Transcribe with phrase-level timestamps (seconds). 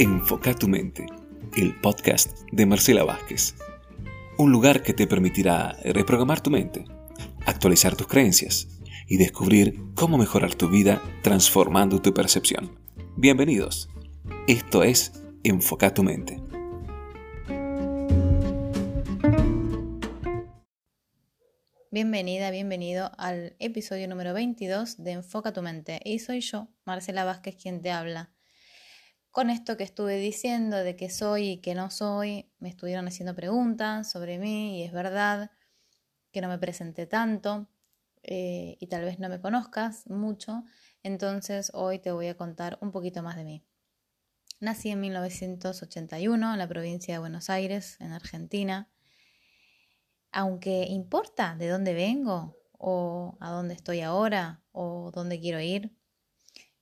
[0.00, 1.06] Enfoca tu mente,
[1.56, 3.56] el podcast de Marcela Vázquez.
[4.38, 6.84] Un lugar que te permitirá reprogramar tu mente,
[7.46, 8.68] actualizar tus creencias
[9.08, 12.78] y descubrir cómo mejorar tu vida transformando tu percepción.
[13.16, 13.88] Bienvenidos.
[14.46, 16.40] Esto es Enfoca tu mente.
[21.90, 26.00] Bienvenida, bienvenido al episodio número 22 de Enfoca tu mente.
[26.04, 28.30] Y soy yo, Marcela Vázquez, quien te habla.
[29.30, 33.34] Con esto que estuve diciendo de que soy y que no soy, me estuvieron haciendo
[33.34, 35.50] preguntas sobre mí y es verdad
[36.32, 37.68] que no me presenté tanto
[38.22, 40.64] eh, y tal vez no me conozcas mucho,
[41.02, 43.64] entonces hoy te voy a contar un poquito más de mí.
[44.60, 48.90] Nací en 1981 en la provincia de Buenos Aires, en Argentina.
[50.32, 55.96] Aunque importa de dónde vengo o a dónde estoy ahora o dónde quiero ir,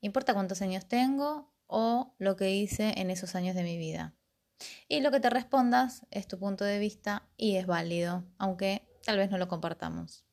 [0.01, 4.15] importa cuántos años tengo o lo que hice en esos años de mi vida.
[4.89, 9.19] Y lo que te respondas es tu punto de vista y es válido, aunque tal
[9.19, 10.25] vez no lo compartamos.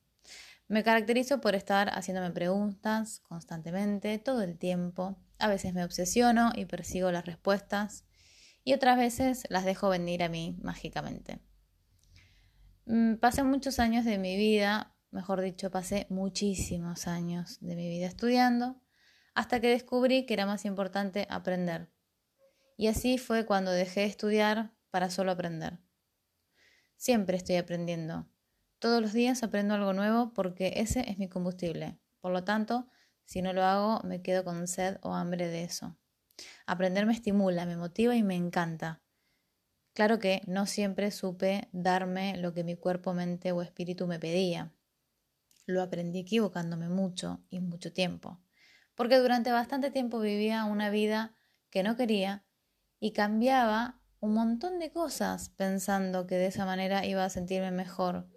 [0.66, 5.16] Me caracterizo por estar haciéndome preguntas constantemente, todo el tiempo.
[5.38, 8.04] A veces me obsesiono y persigo las respuestas
[8.64, 11.40] y otras veces las dejo venir a mí mágicamente.
[12.86, 18.06] Mm, pasé muchos años de mi vida, mejor dicho, pasé muchísimos años de mi vida
[18.06, 18.80] estudiando
[19.34, 21.90] hasta que descubrí que era más importante aprender.
[22.76, 25.78] Y así fue cuando dejé de estudiar para solo aprender.
[26.96, 28.28] Siempre estoy aprendiendo.
[28.78, 31.98] Todos los días aprendo algo nuevo porque ese es mi combustible.
[32.20, 32.88] Por lo tanto,
[33.24, 35.96] si no lo hago, me quedo con sed o hambre de eso.
[36.66, 39.02] Aprender me estimula, me motiva y me encanta.
[39.94, 44.72] Claro que no siempre supe darme lo que mi cuerpo, mente o espíritu me pedía.
[45.66, 48.44] Lo aprendí equivocándome mucho y mucho tiempo
[48.94, 51.34] porque durante bastante tiempo vivía una vida
[51.70, 52.44] que no quería
[53.00, 58.28] y cambiaba un montón de cosas pensando que de esa manera iba a sentirme mejor,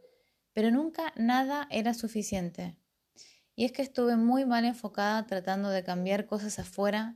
[0.54, 2.78] pero nunca nada era suficiente.
[3.56, 7.16] Y es que estuve muy mal enfocada tratando de cambiar cosas afuera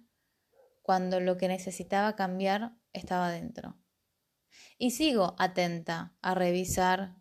[0.81, 3.77] cuando lo que necesitaba cambiar estaba dentro.
[4.77, 7.15] Y sigo atenta a revisar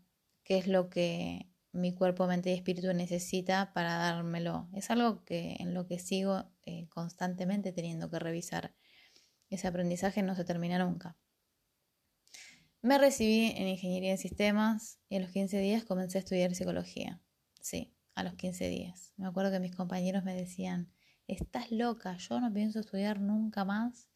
[0.44, 4.68] qué es lo que mi cuerpo, mente y espíritu necesita para dármelo.
[4.74, 8.74] Es algo que en lo que sigo eh, constantemente teniendo que revisar.
[9.48, 11.16] Ese aprendizaje no se termina nunca.
[12.82, 17.20] Me recibí en ingeniería en sistemas y a los 15 días comencé a estudiar psicología.
[17.60, 19.12] Sí, a los 15 días.
[19.16, 20.90] Me acuerdo que mis compañeros me decían,
[21.26, 24.08] estás loca, yo no pienso estudiar nunca más.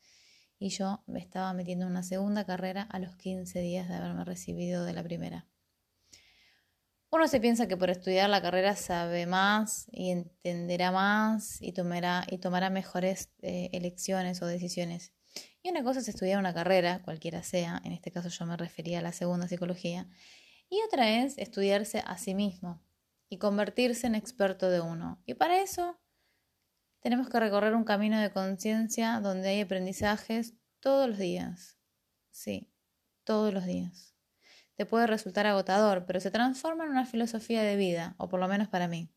[0.59, 4.25] Y yo me estaba metiendo en una segunda carrera a los 15 días de haberme
[4.25, 5.47] recibido de la primera.
[7.15, 12.27] Uno se piensa que por estudiar la carrera sabe más y entenderá más y tomará,
[12.29, 15.13] y tomará mejores eh, elecciones o decisiones.
[15.63, 18.99] Y una cosa es estudiar una carrera, cualquiera sea, en este caso yo me refería
[18.99, 20.09] a la segunda psicología,
[20.69, 22.83] y otra es estudiarse a sí mismo
[23.29, 25.23] y convertirse en experto de uno.
[25.25, 26.01] Y para eso
[26.99, 31.79] tenemos que recorrer un camino de conciencia donde hay aprendizajes todos los días.
[32.33, 32.73] Sí,
[33.23, 34.14] todos los días
[34.77, 38.49] te puede resultar agotador, pero se transforma en una filosofía de vida, o por lo
[38.49, 39.11] menos para mí.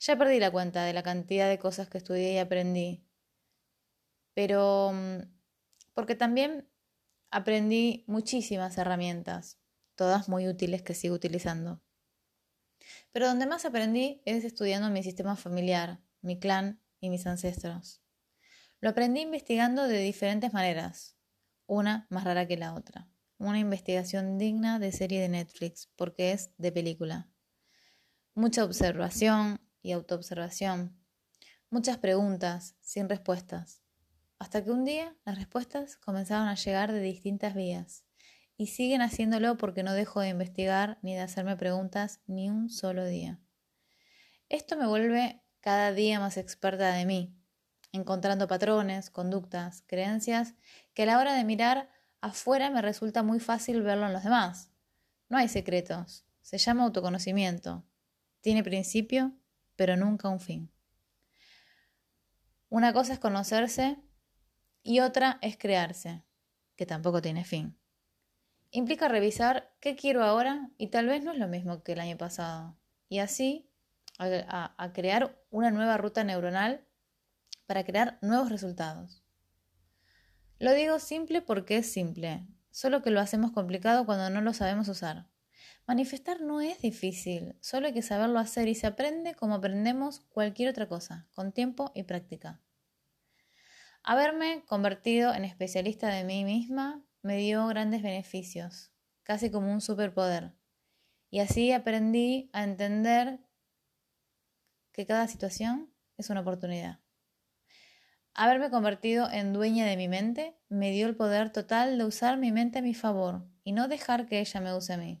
[0.00, 3.04] Ya perdí la cuenta de la cantidad de cosas que estudié y aprendí,
[4.34, 5.22] pero mm,
[5.94, 6.68] porque también
[7.30, 9.58] aprendí muchísimas herramientas,
[9.96, 11.82] todas muy útiles que sigo utilizando.
[13.12, 18.00] Pero donde más aprendí es estudiando mi sistema familiar, mi clan y mis ancestros.
[18.80, 21.16] Lo aprendí investigando de diferentes maneras,
[21.66, 23.08] una más rara que la otra
[23.38, 27.28] una investigación digna de serie de Netflix, porque es de película.
[28.34, 30.96] Mucha observación y autoobservación.
[31.70, 33.82] Muchas preguntas sin respuestas.
[34.38, 38.04] Hasta que un día las respuestas comenzaron a llegar de distintas vías.
[38.56, 43.04] Y siguen haciéndolo porque no dejo de investigar ni de hacerme preguntas ni un solo
[43.04, 43.40] día.
[44.48, 47.36] Esto me vuelve cada día más experta de mí,
[47.92, 50.54] encontrando patrones, conductas, creencias
[50.94, 54.70] que a la hora de mirar afuera me resulta muy fácil verlo en los demás.
[55.28, 56.24] No hay secretos.
[56.42, 57.84] Se llama autoconocimiento.
[58.40, 59.32] Tiene principio,
[59.76, 60.72] pero nunca un fin.
[62.70, 63.98] Una cosa es conocerse
[64.82, 66.24] y otra es crearse,
[66.76, 67.78] que tampoco tiene fin.
[68.70, 72.18] Implica revisar qué quiero ahora y tal vez no es lo mismo que el año
[72.18, 72.78] pasado.
[73.08, 73.70] Y así
[74.18, 76.84] a, crear una nueva ruta neuronal
[77.66, 79.22] para crear nuevos resultados.
[80.58, 84.88] Lo digo simple porque es simple, solo que lo hacemos complicado cuando no lo sabemos
[84.88, 85.28] usar.
[85.86, 90.68] Manifestar no es difícil, solo hay que saberlo hacer y se aprende como aprendemos cualquier
[90.68, 92.60] otra cosa, con tiempo y práctica.
[94.02, 98.90] Haberme convertido en especialista de mí misma me dio grandes beneficios,
[99.22, 100.54] casi como un superpoder.
[101.30, 103.38] Y así aprendí a entender
[104.92, 106.98] que cada situación es una oportunidad.
[108.40, 112.52] Haberme convertido en dueña de mi mente me dio el poder total de usar mi
[112.52, 115.20] mente a mi favor y no dejar que ella me use a mí.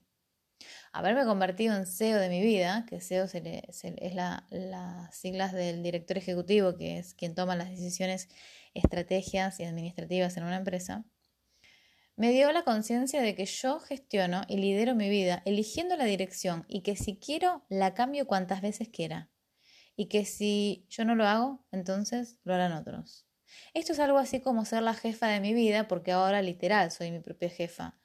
[0.92, 6.76] Haberme convertido en CEO de mi vida, que CEO es las siglas del director ejecutivo,
[6.76, 8.28] que es quien toma las decisiones
[8.72, 11.04] estrategias y administrativas en una empresa,
[12.14, 16.66] me dio la conciencia de que yo gestiono y lidero mi vida eligiendo la dirección
[16.68, 19.28] y que si quiero la cambio cuantas veces quiera
[19.98, 23.26] y que si yo no lo hago, entonces lo harán otros.
[23.74, 27.10] Esto es algo así como ser la jefa de mi vida porque ahora literal soy
[27.10, 27.98] mi propia jefa,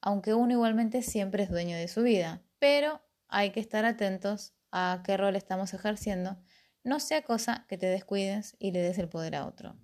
[0.00, 5.02] aunque uno igualmente siempre es dueño de su vida, pero hay que estar atentos a
[5.04, 6.38] qué rol estamos ejerciendo,
[6.84, 9.74] no sea cosa que te descuides y le des el poder a otro.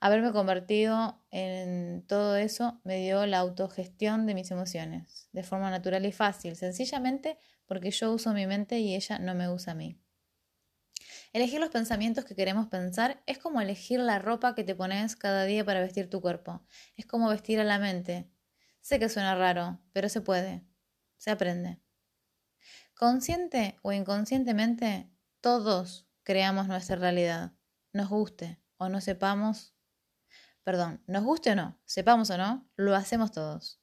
[0.00, 6.04] Haberme convertido en todo eso me dio la autogestión de mis emociones, de forma natural
[6.04, 9.98] y fácil, sencillamente porque yo uso mi mente y ella no me usa a mí.
[11.38, 15.44] Elegir los pensamientos que queremos pensar es como elegir la ropa que te pones cada
[15.44, 16.66] día para vestir tu cuerpo.
[16.96, 18.28] Es como vestir a la mente.
[18.80, 20.66] Sé que suena raro, pero se puede.
[21.16, 21.80] Se aprende.
[22.96, 27.52] Consciente o inconscientemente, todos creamos nuestra realidad,
[27.92, 29.76] nos guste o no sepamos
[30.64, 33.80] perdón, nos guste o no, sepamos o no, lo hacemos todos.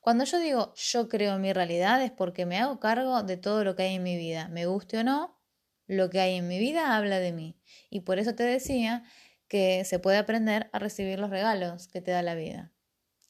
[0.00, 3.76] Cuando yo digo yo creo mi realidad es porque me hago cargo de todo lo
[3.76, 5.41] que hay en mi vida, me guste o no,
[5.86, 7.56] lo que hay en mi vida habla de mí.
[7.90, 9.04] Y por eso te decía
[9.48, 12.72] que se puede aprender a recibir los regalos que te da la vida.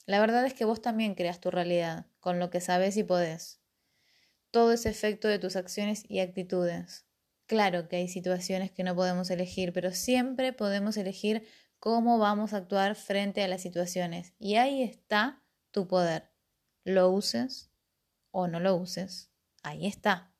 [0.07, 3.61] La verdad es que vos también creas tu realidad con lo que sabes y podés.
[4.51, 7.07] Todo es efecto de tus acciones y actitudes.
[7.47, 11.47] Claro que hay situaciones que no podemos elegir, pero siempre podemos elegir
[11.79, 14.35] cómo vamos a actuar frente a las situaciones.
[14.39, 16.31] Y ahí está tu poder.
[16.85, 17.71] Lo uses
[18.31, 19.31] o no lo uses.
[19.63, 20.32] Ahí está.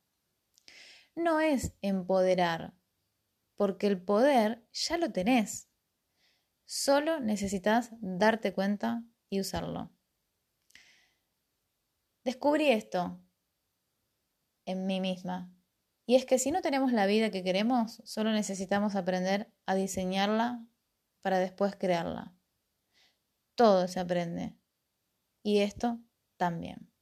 [1.15, 2.73] No es empoderar,
[3.55, 5.69] porque el poder ya lo tenés.
[6.65, 9.91] Solo necesitas darte cuenta y usarlo.
[12.23, 13.21] Descubrí esto
[14.65, 15.53] en mí misma.
[16.05, 20.65] Y es que si no tenemos la vida que queremos, solo necesitamos aprender a diseñarla
[21.21, 22.33] para después crearla.
[23.55, 24.55] Todo se aprende.
[25.43, 25.99] Y esto
[26.37, 26.92] también.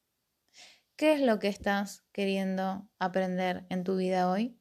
[1.02, 4.61] ¿Qué es lo que estás queriendo aprender en tu vida hoy?